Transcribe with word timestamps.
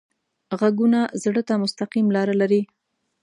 غږونه 0.59 0.99
زړه 1.23 1.41
ته 1.47 1.53
مستقیم 1.63 2.07
لاره 2.15 2.33
لري 2.41 2.61